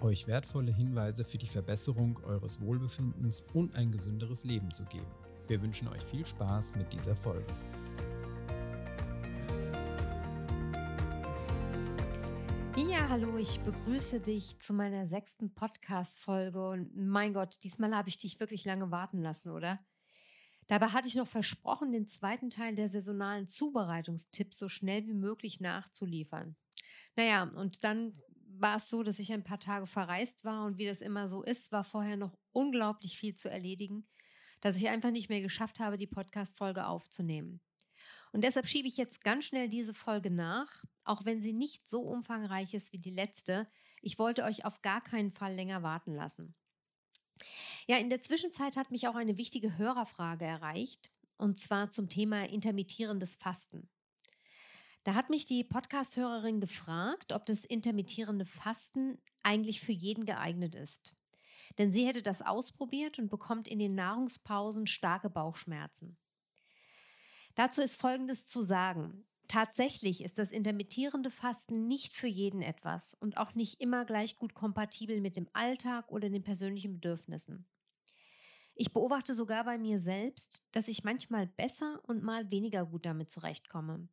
[0.00, 5.10] euch wertvolle Hinweise für die Verbesserung eures Wohlbefindens und ein gesünderes Leben zu geben.
[5.48, 7.54] Wir wünschen euch viel Spaß mit dieser Folge.
[12.76, 18.18] Ja, hallo, ich begrüße dich zu meiner sechsten Podcast-Folge und mein Gott, diesmal habe ich
[18.18, 19.78] dich wirklich lange warten lassen, oder?
[20.66, 25.60] Dabei hatte ich noch versprochen, den zweiten Teil der saisonalen Zubereitungstipps so schnell wie möglich
[25.60, 26.56] nachzuliefern.
[27.14, 28.12] Naja, und dann
[28.60, 31.42] war es so, dass ich ein paar Tage verreist war und wie das immer so
[31.42, 34.06] ist, war vorher noch unglaublich viel zu erledigen,
[34.60, 37.60] dass ich einfach nicht mehr geschafft habe, die Podcast-Folge aufzunehmen.
[38.32, 42.02] Und deshalb schiebe ich jetzt ganz schnell diese Folge nach, auch wenn sie nicht so
[42.02, 43.68] umfangreich ist wie die letzte.
[44.02, 46.54] Ich wollte euch auf gar keinen Fall länger warten lassen.
[47.86, 52.48] Ja, in der Zwischenzeit hat mich auch eine wichtige Hörerfrage erreicht, und zwar zum Thema
[52.48, 53.88] intermittierendes Fasten.
[55.06, 61.14] Da hat mich die Podcast-Hörerin gefragt, ob das intermittierende Fasten eigentlich für jeden geeignet ist.
[61.78, 66.16] Denn sie hätte das ausprobiert und bekommt in den Nahrungspausen starke Bauchschmerzen.
[67.54, 69.24] Dazu ist Folgendes zu sagen.
[69.46, 74.54] Tatsächlich ist das intermittierende Fasten nicht für jeden etwas und auch nicht immer gleich gut
[74.54, 77.64] kompatibel mit dem Alltag oder den persönlichen Bedürfnissen.
[78.74, 83.30] Ich beobachte sogar bei mir selbst, dass ich manchmal besser und mal weniger gut damit
[83.30, 84.08] zurechtkomme.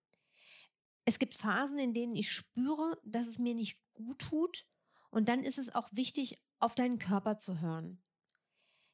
[1.06, 4.66] Es gibt Phasen, in denen ich spüre, dass es mir nicht gut tut
[5.10, 8.02] und dann ist es auch wichtig, auf deinen Körper zu hören.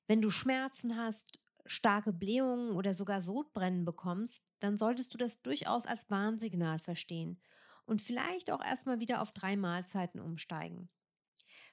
[0.07, 5.85] Wenn du Schmerzen hast, starke Blähungen oder sogar Sodbrennen bekommst, dann solltest du das durchaus
[5.85, 7.39] als Warnsignal verstehen
[7.85, 10.89] und vielleicht auch erstmal wieder auf drei Mahlzeiten umsteigen.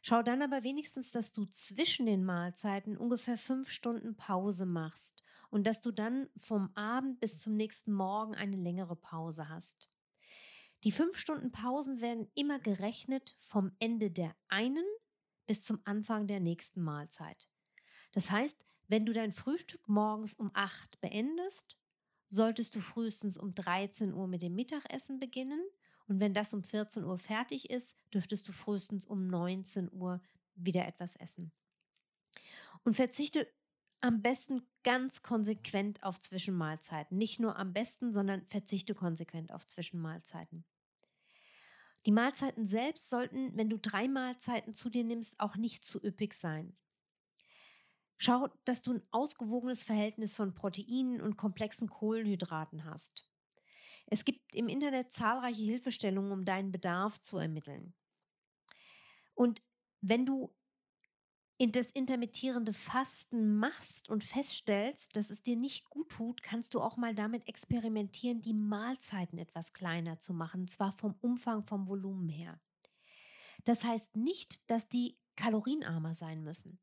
[0.03, 5.66] Schau dann aber wenigstens, dass du zwischen den Mahlzeiten ungefähr fünf Stunden Pause machst und
[5.66, 9.91] dass du dann vom Abend bis zum nächsten Morgen eine längere Pause hast.
[10.84, 14.84] Die fünf Stunden Pausen werden immer gerechnet vom Ende der einen
[15.47, 17.48] bis zum Anfang der nächsten Mahlzeit.
[18.12, 21.76] Das heißt, wenn du dein Frühstück morgens um acht beendest,
[22.28, 25.60] solltest du frühestens um 13 Uhr mit dem Mittagessen beginnen
[26.09, 30.20] und wenn das um 14 Uhr fertig ist, dürftest du frühestens um 19 Uhr
[30.54, 31.53] wieder etwas essen.
[32.84, 33.48] Und verzichte
[34.01, 37.17] am besten ganz konsequent auf Zwischenmahlzeiten.
[37.17, 40.65] Nicht nur am besten, sondern verzichte konsequent auf Zwischenmahlzeiten.
[42.07, 46.34] Die Mahlzeiten selbst sollten, wenn du drei Mahlzeiten zu dir nimmst, auch nicht zu üppig
[46.34, 46.77] sein.
[48.17, 53.28] Schau, dass du ein ausgewogenes Verhältnis von Proteinen und komplexen Kohlenhydraten hast.
[54.07, 57.93] Es gibt im Internet zahlreiche Hilfestellungen, um deinen Bedarf zu ermitteln.
[59.34, 59.63] Und
[60.01, 60.55] wenn du
[61.59, 66.81] in das intermittierende Fasten machst und feststellst, dass es dir nicht gut tut, kannst du
[66.81, 71.89] auch mal damit experimentieren, die Mahlzeiten etwas kleiner zu machen, und zwar vom Umfang, vom
[71.89, 72.61] Volumen her.
[73.65, 76.78] Das heißt nicht, dass die kalorienarmer sein müssen.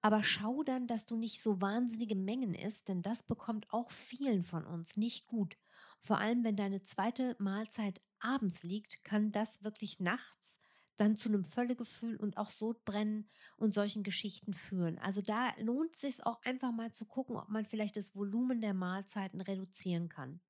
[0.00, 4.44] Aber schau dann, dass du nicht so wahnsinnige Mengen isst, denn das bekommt auch vielen
[4.44, 5.56] von uns nicht gut.
[5.98, 10.60] Vor allem, wenn deine zweite Mahlzeit abends liegt, kann das wirklich nachts
[10.96, 14.98] dann zu einem Völlegefühl und auch Sodbrennen und solchen Geschichten führen.
[14.98, 18.60] Also da lohnt es sich auch einfach mal zu gucken, ob man vielleicht das Volumen
[18.60, 20.40] der Mahlzeiten reduzieren kann.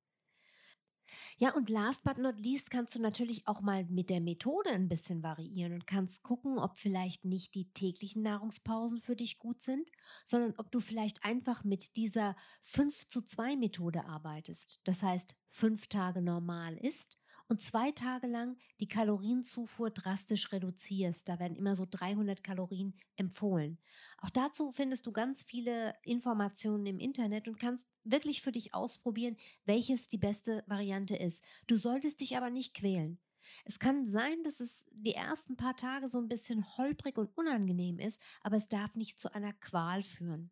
[1.37, 4.87] Ja, und last but not least kannst du natürlich auch mal mit der Methode ein
[4.87, 9.89] bisschen variieren und kannst gucken, ob vielleicht nicht die täglichen Nahrungspausen für dich gut sind,
[10.23, 14.81] sondern ob du vielleicht einfach mit dieser 5 zu 2 Methode arbeitest.
[14.85, 21.29] Das heißt, fünf Tage normal ist und zwei Tage lang die Kalorienzufuhr drastisch reduzierst.
[21.29, 23.77] Da werden immer so 300 Kalorien empfohlen.
[24.17, 29.37] Auch dazu findest du ganz viele Informationen im Internet und kannst wirklich für dich ausprobieren,
[29.65, 31.43] welches die beste Variante ist.
[31.67, 33.19] Du solltest dich aber nicht quälen.
[33.63, 37.99] Es kann sein, dass es die ersten paar Tage so ein bisschen holprig und unangenehm
[37.99, 40.51] ist, aber es darf nicht zu einer Qual führen.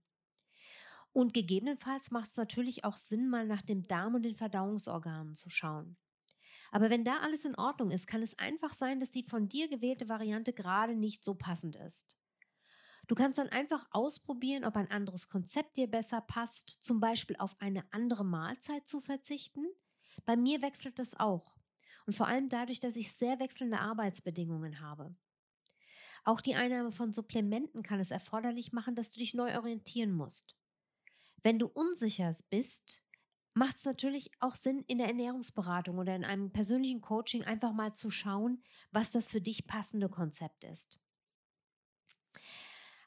[1.11, 5.49] Und gegebenenfalls macht es natürlich auch Sinn, mal nach dem Darm und den Verdauungsorganen zu
[5.49, 5.95] schauen.
[6.71, 9.67] Aber wenn da alles in Ordnung ist, kann es einfach sein, dass die von dir
[9.67, 12.17] gewählte Variante gerade nicht so passend ist.
[13.07, 17.53] Du kannst dann einfach ausprobieren, ob ein anderes Konzept dir besser passt, zum Beispiel auf
[17.59, 19.65] eine andere Mahlzeit zu verzichten.
[20.25, 21.57] Bei mir wechselt das auch.
[22.05, 25.15] Und vor allem dadurch, dass ich sehr wechselnde Arbeitsbedingungen habe.
[26.23, 30.55] Auch die Einnahme von Supplementen kann es erforderlich machen, dass du dich neu orientieren musst.
[31.41, 33.02] Wenn du unsicher bist,
[33.53, 37.93] macht es natürlich auch Sinn, in der Ernährungsberatung oder in einem persönlichen Coaching einfach mal
[37.93, 40.99] zu schauen, was das für dich passende Konzept ist.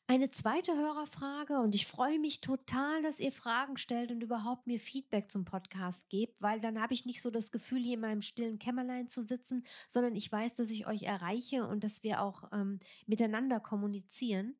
[0.08, 4.78] Eine zweite Hörerfrage und ich freue mich total, dass ihr Fragen stellt und überhaupt mir
[4.78, 8.22] Feedback zum Podcast gebt, weil dann habe ich nicht so das Gefühl, hier in meinem
[8.22, 12.44] stillen Kämmerlein zu sitzen, sondern ich weiß, dass ich euch erreiche und dass wir auch
[12.52, 12.78] ähm,
[13.08, 14.56] miteinander kommunizieren.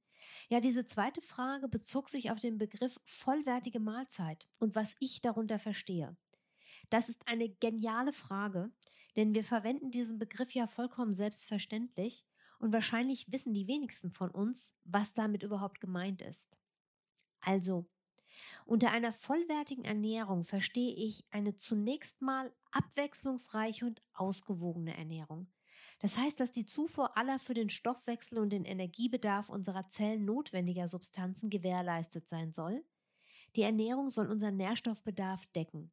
[0.49, 5.59] Ja, diese zweite Frage bezog sich auf den Begriff vollwertige Mahlzeit und was ich darunter
[5.59, 6.17] verstehe.
[6.91, 8.71] Das ist eine geniale Frage,
[9.17, 12.25] denn wir verwenden diesen Begriff ja vollkommen selbstverständlich
[12.59, 16.59] und wahrscheinlich wissen die wenigsten von uns, was damit überhaupt gemeint ist.
[17.41, 17.87] Also,
[18.67, 25.49] unter einer vollwertigen Ernährung verstehe ich eine zunächst mal abwechslungsreiche und ausgewogene Ernährung.
[26.01, 30.89] Das heißt, dass die Zufuhr aller für den Stoffwechsel und den Energiebedarf unserer Zellen notwendiger
[30.89, 32.85] Substanzen gewährleistet sein soll.
[33.57, 35.91] Die Ernährung soll unseren Nährstoffbedarf decken.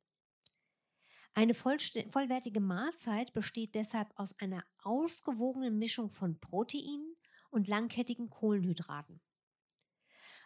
[1.36, 7.16] Eine vollwertige Mahlzeit besteht deshalb aus einer ausgewogenen Mischung von Proteinen
[7.50, 9.20] und langkettigen Kohlenhydraten.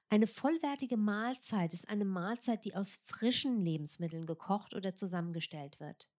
[0.09, 6.09] Eine vollwertige Mahlzeit ist eine Mahlzeit, die aus frischen Lebensmitteln gekocht oder zusammengestellt wird.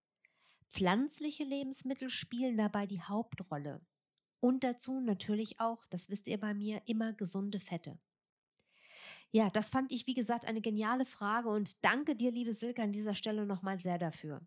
[0.69, 3.81] Pflanzliche Lebensmittel spielen dabei die Hauptrolle.
[4.39, 7.99] Und dazu natürlich auch, das wisst ihr bei mir, immer gesunde Fette.
[9.31, 12.91] Ja, das fand ich, wie gesagt, eine geniale Frage und danke dir, liebe Silke, an
[12.91, 14.41] dieser Stelle nochmal sehr dafür.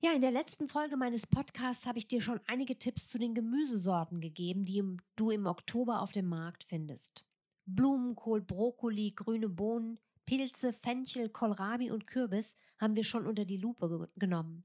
[0.00, 3.34] Ja, in der letzten Folge meines Podcasts habe ich dir schon einige Tipps zu den
[3.34, 4.84] Gemüsesorten gegeben, die
[5.16, 7.24] du im Oktober auf dem Markt findest.
[7.64, 13.88] Blumenkohl, Brokkoli, grüne Bohnen, Pilze, Fenchel, Kohlrabi und Kürbis haben wir schon unter die Lupe
[13.88, 14.64] ge genommen.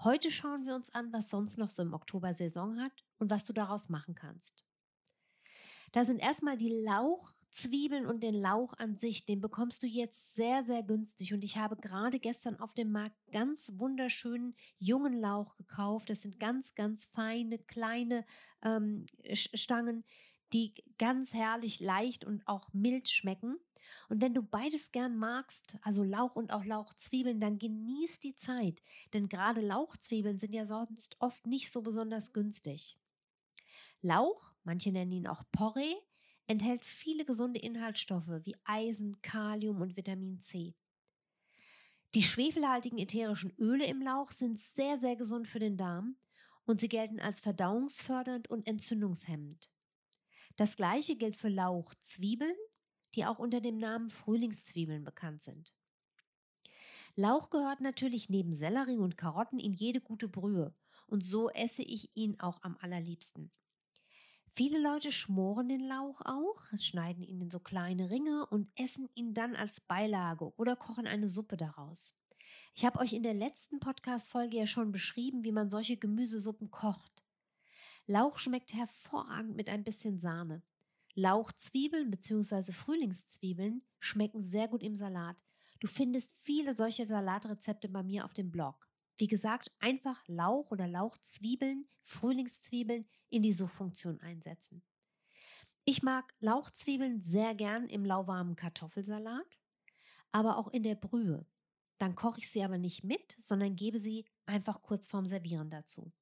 [0.00, 3.44] Heute schauen wir uns an, was sonst noch so im Oktober Saison hat und was
[3.44, 4.64] du daraus machen kannst.
[5.92, 9.26] Da sind erstmal die Lauchzwiebeln und den Lauch an sich.
[9.26, 11.32] Den bekommst du jetzt sehr, sehr günstig.
[11.32, 16.10] Und ich habe gerade gestern auf dem Markt ganz wunderschönen jungen Lauch gekauft.
[16.10, 18.26] Das sind ganz, ganz feine, kleine
[18.62, 20.04] ähm, Stangen,
[20.52, 23.60] die ganz herrlich leicht und auch mild schmecken.
[24.08, 28.82] Und wenn du beides gern magst, also Lauch und auch Lauchzwiebeln, dann genieß die Zeit,
[29.12, 32.98] denn gerade Lauchzwiebeln sind ja sonst oft nicht so besonders günstig.
[34.02, 35.94] Lauch, manche nennen ihn auch Porree,
[36.46, 40.74] enthält viele gesunde Inhaltsstoffe wie Eisen, Kalium und Vitamin C.
[42.14, 46.16] Die schwefelhaltigen ätherischen Öle im Lauch sind sehr, sehr gesund für den Darm
[46.64, 49.70] und sie gelten als verdauungsfördernd und entzündungshemmend.
[50.56, 52.54] Das gleiche gilt für Lauchzwiebeln,
[53.14, 55.74] die auch unter dem Namen Frühlingszwiebeln bekannt sind.
[57.16, 60.72] Lauch gehört natürlich neben Sellerie und Karotten in jede gute Brühe
[61.06, 63.52] und so esse ich ihn auch am allerliebsten.
[64.50, 69.34] Viele Leute schmoren den Lauch auch, schneiden ihn in so kleine Ringe und essen ihn
[69.34, 72.14] dann als Beilage oder kochen eine Suppe daraus.
[72.74, 77.24] Ich habe euch in der letzten Podcast-Folge ja schon beschrieben, wie man solche Gemüsesuppen kocht.
[78.06, 80.62] Lauch schmeckt hervorragend mit ein bisschen Sahne.
[81.14, 82.72] Lauchzwiebeln bzw.
[82.72, 85.44] Frühlingszwiebeln schmecken sehr gut im Salat.
[85.80, 88.88] Du findest viele solche Salatrezepte bei mir auf dem Blog.
[89.16, 94.82] Wie gesagt, einfach Lauch oder Lauchzwiebeln, Frühlingszwiebeln in die Suchfunktion einsetzen.
[95.84, 99.60] Ich mag Lauchzwiebeln sehr gern im lauwarmen Kartoffelsalat,
[100.32, 101.46] aber auch in der Brühe.
[101.98, 106.12] Dann koche ich sie aber nicht mit, sondern gebe sie einfach kurz vorm Servieren dazu.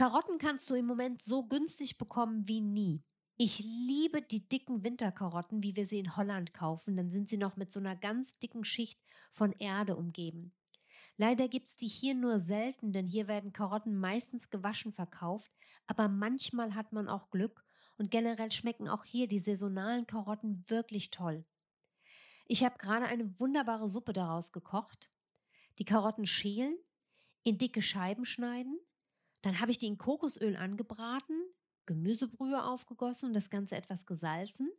[0.00, 3.04] Karotten kannst du im Moment so günstig bekommen wie nie.
[3.36, 6.96] Ich liebe die dicken Winterkarotten, wie wir sie in Holland kaufen.
[6.96, 8.98] Dann sind sie noch mit so einer ganz dicken Schicht
[9.30, 10.54] von Erde umgeben.
[11.18, 15.50] Leider gibt es die hier nur selten, denn hier werden Karotten meistens gewaschen verkauft,
[15.86, 17.62] aber manchmal hat man auch Glück
[17.98, 21.44] und generell schmecken auch hier die saisonalen Karotten wirklich toll.
[22.46, 25.12] Ich habe gerade eine wunderbare Suppe daraus gekocht.
[25.78, 26.78] Die Karotten schälen,
[27.42, 28.80] in dicke Scheiben schneiden,
[29.42, 31.42] dann habe ich die in Kokosöl angebraten,
[31.86, 34.70] Gemüsebrühe aufgegossen und das Ganze etwas gesalzen.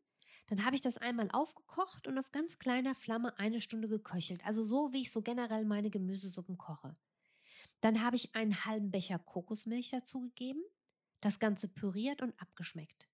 [0.48, 4.46] Dann habe ich das einmal aufgekocht und auf ganz kleiner Flamme eine Stunde geköchelt.
[4.46, 6.94] Also so, wie ich so generell meine Gemüsesuppen koche.
[7.82, 10.64] Dann habe ich einen halben Becher Kokosmilch dazugegeben,
[11.20, 13.11] das Ganze püriert und abgeschmeckt.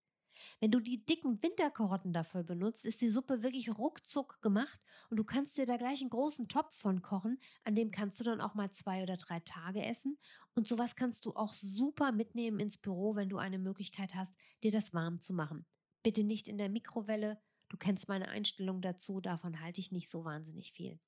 [0.60, 4.79] Wenn du die dicken Winterkarotten dafür benutzt, ist die Suppe wirklich ruckzuck gemacht
[5.10, 8.24] und du kannst dir da gleich einen großen Topf von kochen, an dem kannst du
[8.24, 10.17] dann auch mal zwei oder drei Tage essen.
[10.56, 14.72] Und sowas kannst du auch super mitnehmen ins Büro, wenn du eine Möglichkeit hast, dir
[14.72, 15.65] das warm zu machen.
[16.03, 17.41] Bitte nicht in der Mikrowelle.
[17.70, 21.00] Du kennst meine Einstellung dazu, davon halte ich nicht so wahnsinnig viel.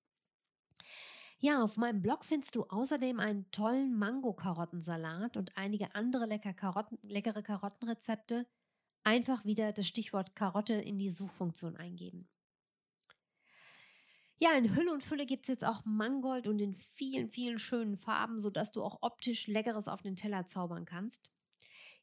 [1.41, 6.97] Ja, auf meinem Blog findest du außerdem einen tollen Mango-Karottensalat und einige andere lecker Karotten,
[7.03, 8.45] leckere Karottenrezepte.
[9.03, 12.29] Einfach wieder das Stichwort Karotte in die Suchfunktion eingeben.
[14.41, 17.97] Ja, in Hülle und Fülle gibt es jetzt auch Mangold und in vielen, vielen schönen
[17.97, 21.33] Farben, sodass du auch optisch Leckeres auf den Teller zaubern kannst.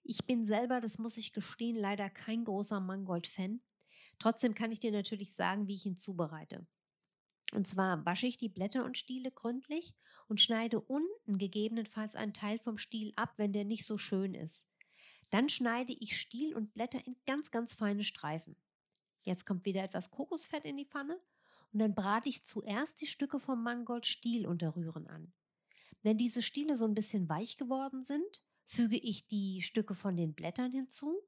[0.04, 3.62] Ich bin selber, das muss ich gestehen, leider kein großer Mangold-Fan.
[4.18, 6.66] Trotzdem kann ich dir natürlich sagen, wie ich ihn zubereite.
[7.52, 9.94] Und zwar wasche ich die Blätter und Stiele gründlich
[10.28, 14.66] und schneide unten gegebenenfalls einen Teil vom Stiel ab, wenn der nicht so schön ist.
[15.30, 18.56] Dann schneide ich Stiel und Blätter in ganz, ganz feine Streifen.
[19.22, 21.18] Jetzt kommt wieder etwas Kokosfett in die Pfanne
[21.72, 25.32] und dann brate ich zuerst die Stücke vom Mangold Stiel unter Rühren an.
[26.02, 30.34] Wenn diese Stiele so ein bisschen weich geworden sind, füge ich die Stücke von den
[30.34, 31.20] Blättern hinzu,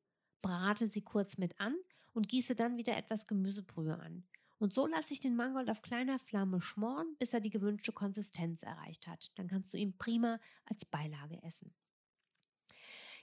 [0.43, 1.75] brate sie kurz mit an
[2.12, 4.25] und gieße dann wieder etwas Gemüsebrühe an.
[4.59, 8.62] Und so lasse ich den Mangold auf kleiner Flamme schmoren, bis er die gewünschte Konsistenz
[8.62, 9.31] erreicht hat.
[9.37, 11.75] Dann kannst du ihn prima als Beilage essen.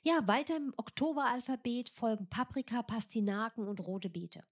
[0.07, 4.43] Ja, weiter im Oktoberalphabet folgen Paprika, Pastinaken und rote Beete.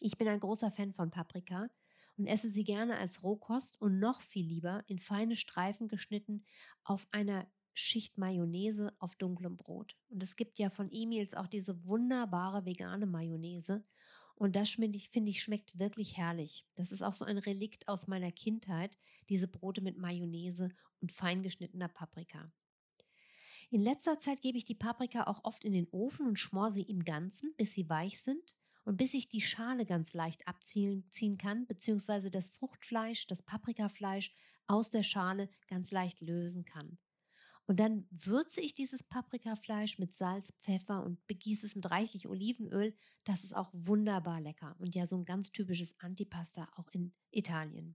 [0.00, 1.70] Ich bin ein großer Fan von Paprika
[2.16, 6.44] und esse sie gerne als Rohkost und noch viel lieber in feine Streifen geschnitten
[6.82, 9.96] auf einer Schicht Mayonnaise auf dunklem Brot.
[10.08, 13.84] Und es gibt ja von Emils auch diese wunderbare vegane Mayonnaise.
[14.34, 16.66] Und das finde ich, schmeckt wirklich herrlich.
[16.74, 21.40] Das ist auch so ein Relikt aus meiner Kindheit, diese Brote mit Mayonnaise und fein
[21.40, 22.50] geschnittener Paprika.
[23.72, 26.82] In letzter Zeit gebe ich die Paprika auch oft in den Ofen und schmore sie
[26.82, 31.68] im Ganzen, bis sie weich sind und bis ich die Schale ganz leicht abziehen kann,
[31.68, 34.34] beziehungsweise das Fruchtfleisch, das Paprikafleisch
[34.66, 36.98] aus der Schale ganz leicht lösen kann.
[37.66, 42.96] Und dann würze ich dieses Paprikafleisch mit Salz, Pfeffer und begieße es mit reichlich Olivenöl.
[43.22, 47.94] Das ist auch wunderbar lecker und ja so ein ganz typisches Antipasta auch in Italien.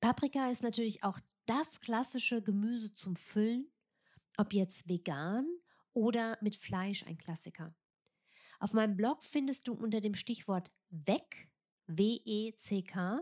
[0.00, 3.72] Paprika ist natürlich auch das klassische Gemüse zum Füllen,
[4.38, 5.46] ob jetzt vegan
[5.92, 7.74] oder mit Fleisch ein Klassiker.
[8.60, 11.48] Auf meinem Blog findest du unter dem Stichwort WECK,
[11.86, 13.20] W-E-C-K,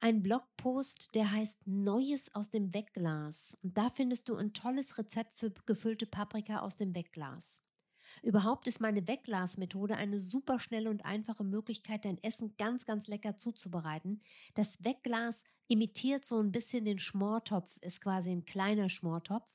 [0.00, 3.56] einen Blogpost, der heißt Neues aus dem Wegglas.
[3.62, 7.62] Und da findest du ein tolles Rezept für gefüllte Paprika aus dem Wegglas.
[8.22, 13.36] Überhaupt ist meine Wegglas-Methode eine super schnelle und einfache Möglichkeit, dein Essen ganz, ganz lecker
[13.36, 14.20] zuzubereiten.
[14.54, 19.48] Das Wegglas imitiert so ein bisschen den Schmortopf, ist quasi ein kleiner Schmortopf.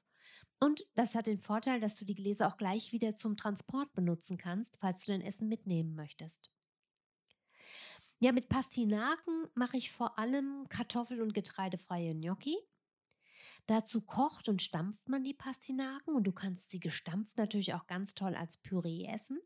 [0.59, 4.37] Und das hat den Vorteil, dass du die Gläser auch gleich wieder zum Transport benutzen
[4.37, 6.51] kannst, falls du dein Essen mitnehmen möchtest.
[8.19, 12.57] Ja, mit Pastinaken mache ich vor allem kartoffel- und getreidefreie Gnocchi.
[13.65, 18.15] Dazu kocht und stampft man die Pastinaken und du kannst sie gestampft natürlich auch ganz
[18.15, 19.39] toll als Püree essen.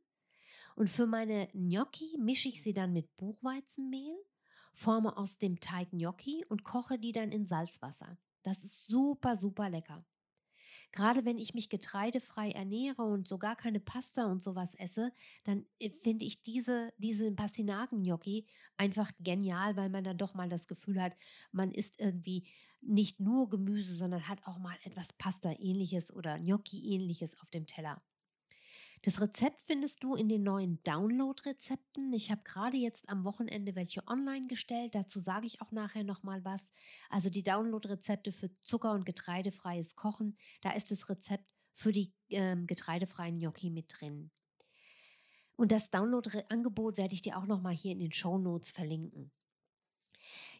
[0.75, 4.15] Und für meine Gnocchi mische ich sie dann mit Buchweizenmehl,
[4.71, 8.17] forme aus dem Teig Gnocchi und koche die dann in Salzwasser.
[8.41, 10.03] Das ist super, super lecker.
[10.93, 15.11] Gerade wenn ich mich getreidefrei ernähre und sogar keine Pasta und sowas esse,
[15.43, 18.45] dann äh, finde ich diese, diese Pastinaken-Gnocchi
[18.77, 21.17] einfach genial, weil man dann doch mal das Gefühl hat,
[21.51, 22.47] man isst irgendwie
[22.81, 28.01] nicht nur Gemüse, sondern hat auch mal etwas Pasta-ähnliches oder Gnocchi-ähnliches auf dem Teller.
[29.03, 32.13] Das Rezept findest du in den neuen Download-Rezepten.
[32.13, 34.95] Ich habe gerade jetzt am Wochenende welche online gestellt.
[34.95, 36.71] Dazu sage ich auch nachher nochmal was.
[37.09, 40.37] Also die Download-Rezepte für Zucker- und getreidefreies Kochen.
[40.61, 41.43] Da ist das Rezept
[41.73, 44.31] für die ähm, getreidefreien Gnocchi mit drin.
[45.57, 49.33] Und das Download-Angebot werde ich dir auch nochmal hier in den Show Notes verlinken.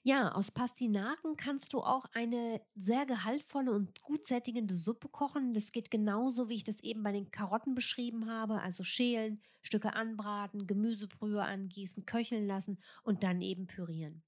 [0.05, 5.53] Ja, aus Pastinaken kannst du auch eine sehr gehaltvolle und gut sättigende Suppe kochen.
[5.53, 8.61] Das geht genauso, wie ich das eben bei den Karotten beschrieben habe.
[8.61, 14.23] Also schälen, Stücke anbraten, Gemüsebrühe angießen, köcheln lassen und dann eben pürieren.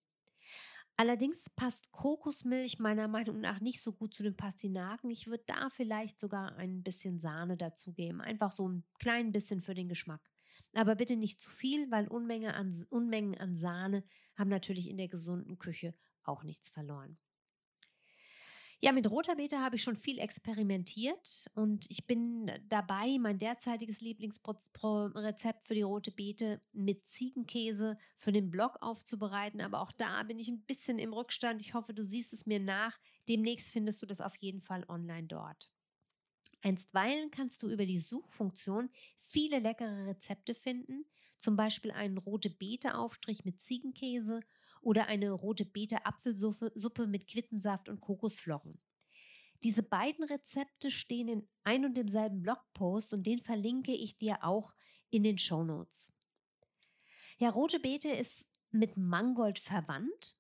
[0.97, 5.09] Allerdings passt Kokosmilch meiner Meinung nach nicht so gut zu den Pastinaken.
[5.09, 8.21] Ich würde da vielleicht sogar ein bisschen Sahne dazugeben.
[8.21, 10.21] Einfach so ein klein bisschen für den Geschmack.
[10.73, 14.03] Aber bitte nicht zu viel, weil Unmenge an, Unmengen an Sahne
[14.35, 15.93] haben natürlich in der gesunden Küche
[16.23, 17.17] auch nichts verloren.
[18.81, 24.01] Ja, mit roter Beete habe ich schon viel experimentiert und ich bin dabei, mein derzeitiges
[24.01, 29.61] Lieblingsrezept für die rote Beete mit Ziegenkäse für den Blog aufzubereiten.
[29.61, 31.61] Aber auch da bin ich ein bisschen im Rückstand.
[31.61, 32.97] Ich hoffe, du siehst es mir nach.
[33.29, 35.71] Demnächst findest du das auf jeden Fall online dort.
[36.65, 41.05] Einstweilen kannst du über die Suchfunktion viele leckere Rezepte finden,
[41.37, 44.39] zum Beispiel einen rote Beete-Aufstrich mit Ziegenkäse
[44.81, 48.79] oder eine rote Beete-Apfelsuppe mit Quittensaft und Kokosflocken.
[49.61, 54.73] Diese beiden Rezepte stehen in ein und demselben Blogpost und den verlinke ich dir auch
[55.11, 56.17] in den Show Notes.
[57.37, 60.35] Ja, rote Beete ist mit Mangold verwandt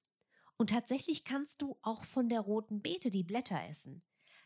[0.57, 4.01] Und tatsächlich kannst du auch von der roten Beete die Blätter essen.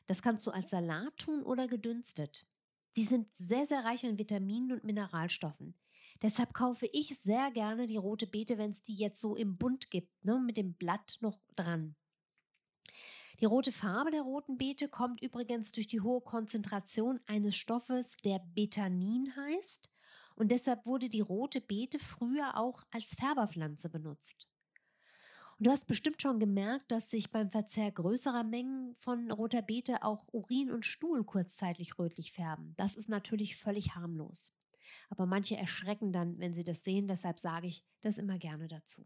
[0.09, 2.47] Das kannst du als Salat tun oder gedünstet.
[2.95, 5.75] Die sind sehr, sehr reich an Vitaminen und Mineralstoffen.
[6.23, 9.91] Deshalb kaufe ich sehr gerne die rote Beete, wenn es die jetzt so im Bund
[9.91, 11.95] gibt, ne, mit dem Blatt noch dran.
[13.39, 18.39] Die rote Farbe der roten Beete kommt übrigens durch die hohe Konzentration eines Stoffes, der
[18.55, 19.91] Betanin heißt.
[20.35, 24.49] Und deshalb wurde die rote Beete früher auch als Färberpflanze benutzt.
[25.59, 30.03] Und du hast bestimmt schon gemerkt, dass sich beim Verzehr größerer Mengen von roter Beete
[30.03, 32.73] auch Urin und Stuhl kurzzeitig rötlich färben.
[32.77, 34.53] Das ist natürlich völlig harmlos.
[35.09, 39.05] Aber manche erschrecken dann, wenn sie das sehen, deshalb sage ich das immer gerne dazu.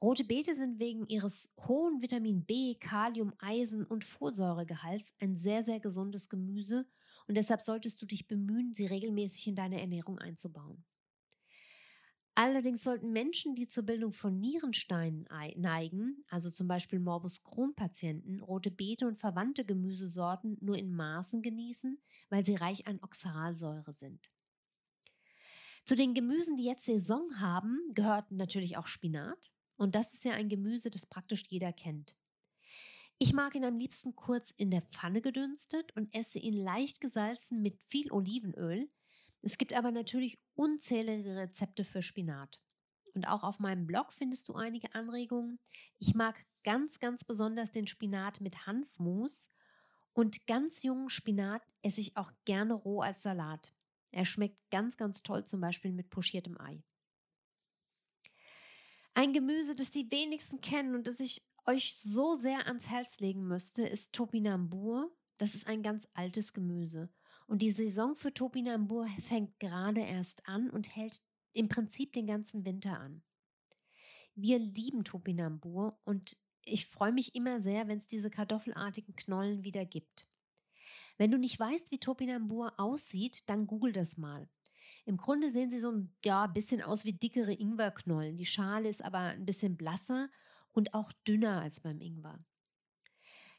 [0.00, 5.80] Rote Beete sind wegen ihres hohen Vitamin B, Kalium, Eisen und Folsäuregehalts ein sehr, sehr
[5.80, 6.86] gesundes Gemüse
[7.26, 10.84] und deshalb solltest du dich bemühen, sie regelmäßig in deine Ernährung einzubauen.
[12.34, 18.70] Allerdings sollten Menschen, die zur Bildung von Nierensteinen neigen, also zum Beispiel Morbus Crohn-Patienten, rote
[18.70, 24.30] Beete und verwandte Gemüsesorten nur in Maßen genießen, weil sie reich an Oxalsäure sind.
[25.84, 29.52] Zu den Gemüsen, die jetzt Saison haben, gehört natürlich auch Spinat.
[29.76, 32.16] Und das ist ja ein Gemüse, das praktisch jeder kennt.
[33.18, 37.62] Ich mag ihn am liebsten kurz in der Pfanne gedünstet und esse ihn leicht gesalzen
[37.62, 38.88] mit viel Olivenöl.
[39.42, 42.62] Es gibt aber natürlich unzählige Rezepte für Spinat.
[43.14, 45.58] Und auch auf meinem Blog findest du einige Anregungen.
[45.98, 49.50] Ich mag ganz, ganz besonders den Spinat mit Hanfmus.
[50.14, 53.74] Und ganz jungen Spinat esse ich auch gerne roh als Salat.
[54.12, 56.82] Er schmeckt ganz, ganz toll, zum Beispiel mit pochiertem Ei.
[59.14, 63.46] Ein Gemüse, das die wenigsten kennen und das ich euch so sehr ans Herz legen
[63.46, 65.14] müsste, ist Topinambur.
[65.38, 67.10] Das ist ein ganz altes Gemüse.
[67.46, 71.20] Und die Saison für Topinambur fängt gerade erst an und hält
[71.52, 73.22] im Prinzip den ganzen Winter an.
[74.34, 79.84] Wir lieben Topinambur und ich freue mich immer sehr, wenn es diese kartoffelartigen Knollen wieder
[79.84, 80.26] gibt.
[81.18, 84.48] Wenn du nicht weißt, wie Topinambur aussieht, dann google das mal.
[85.04, 88.36] Im Grunde sehen sie so ein ja, bisschen aus wie dickere Ingwerknollen.
[88.36, 90.30] Die Schale ist aber ein bisschen blasser
[90.72, 92.44] und auch dünner als beim Ingwer.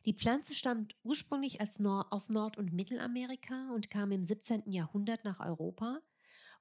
[0.05, 4.71] Die Pflanze stammt ursprünglich Nord aus Nord- und Mittelamerika und kam im 17.
[4.71, 6.01] Jahrhundert nach Europa,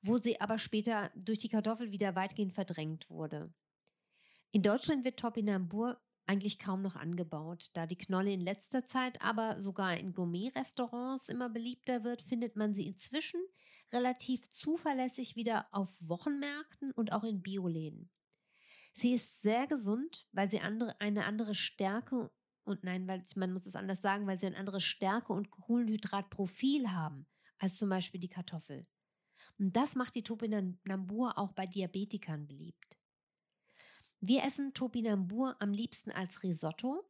[0.01, 3.53] wo sie aber später durch die Kartoffel wieder weitgehend verdrängt wurde.
[4.53, 7.71] In Deutschland wird Topinambur eigentlich kaum noch angebaut.
[7.75, 12.75] Da die Knolle in letzter Zeit aber sogar in Gourmet-Restaurants immer beliebter wird, findet man
[12.75, 13.41] sie inzwischen
[13.93, 18.11] relativ zuverlässig wieder auf Wochenmärkten und auch in Bioläden.
[18.93, 22.31] Sie ist sehr gesund, weil sie andere, eine andere Stärke
[22.65, 26.93] und nein, weil man muss es anders sagen, weil sie ein anderes Stärke und Kohlenhydratprofil
[26.93, 27.27] haben
[27.59, 28.87] als zum Beispiel die Kartoffel.
[29.59, 32.99] Und das macht die Topinambur auch bei Diabetikern beliebt.
[34.21, 37.05] Wir essen Topinambur am liebsten als Risotto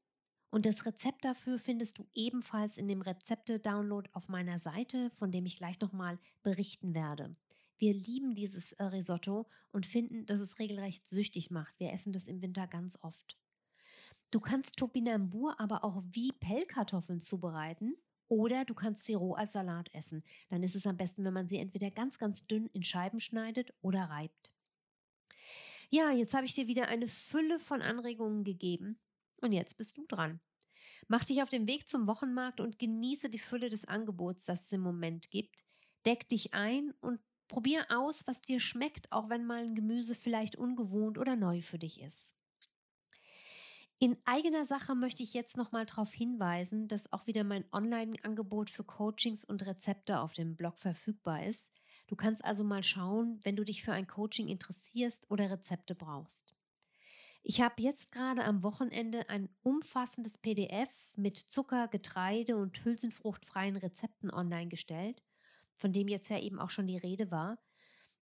[0.50, 5.46] und das Rezept dafür findest du ebenfalls in dem Rezepte-Download auf meiner Seite, von dem
[5.46, 7.34] ich gleich nochmal berichten werde.
[7.78, 11.80] Wir lieben dieses äh, Risotto und finden, dass es regelrecht süchtig macht.
[11.80, 13.38] Wir essen das im Winter ganz oft.
[14.32, 17.94] Du kannst Topinambur aber auch wie Pellkartoffeln zubereiten
[18.28, 20.24] oder du kannst sie roh als Salat essen.
[20.48, 23.74] Dann ist es am besten, wenn man sie entweder ganz, ganz dünn in Scheiben schneidet
[23.82, 24.54] oder reibt.
[25.90, 28.98] Ja, jetzt habe ich dir wieder eine Fülle von Anregungen gegeben.
[29.42, 30.40] Und jetzt bist du dran.
[31.08, 34.72] Mach dich auf den Weg zum Wochenmarkt und genieße die Fülle des Angebots, das es
[34.72, 35.66] im Moment gibt.
[36.06, 40.56] Deck dich ein und probier aus, was dir schmeckt, auch wenn mal ein Gemüse vielleicht
[40.56, 42.34] ungewohnt oder neu für dich ist.
[44.02, 48.82] In eigener Sache möchte ich jetzt nochmal darauf hinweisen, dass auch wieder mein Online-Angebot für
[48.82, 51.70] Coachings und Rezepte auf dem Blog verfügbar ist.
[52.08, 56.52] Du kannst also mal schauen, wenn du dich für ein Coaching interessierst oder Rezepte brauchst.
[57.44, 64.32] Ich habe jetzt gerade am Wochenende ein umfassendes PDF mit Zucker, Getreide und hülsenfruchtfreien Rezepten
[64.32, 65.22] online gestellt,
[65.76, 67.56] von dem jetzt ja eben auch schon die Rede war.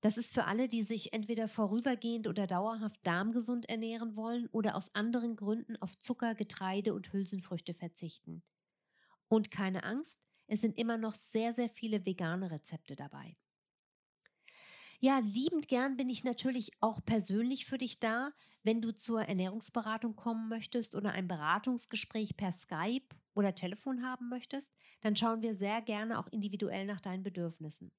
[0.01, 4.95] Das ist für alle, die sich entweder vorübergehend oder dauerhaft darmgesund ernähren wollen oder aus
[4.95, 8.43] anderen Gründen auf Zucker, Getreide und Hülsenfrüchte verzichten.
[9.29, 13.37] Und keine Angst, es sind immer noch sehr, sehr viele vegane Rezepte dabei.
[15.01, 18.33] Ja, liebend gern bin ich natürlich auch persönlich für dich da,
[18.63, 24.75] wenn du zur Ernährungsberatung kommen möchtest oder ein Beratungsgespräch per Skype oder Telefon haben möchtest,
[25.01, 27.93] dann schauen wir sehr gerne auch individuell nach deinen Bedürfnissen.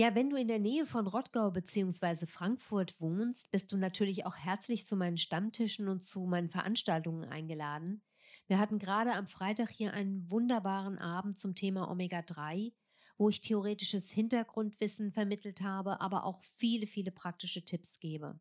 [0.00, 2.24] Ja, wenn du in der Nähe von Rottgau bzw.
[2.24, 8.00] Frankfurt wohnst, bist du natürlich auch herzlich zu meinen Stammtischen und zu meinen Veranstaltungen eingeladen.
[8.46, 12.72] Wir hatten gerade am Freitag hier einen wunderbaren Abend zum Thema Omega-3
[13.18, 18.40] wo ich theoretisches Hintergrundwissen vermittelt habe, aber auch viele, viele praktische Tipps gebe.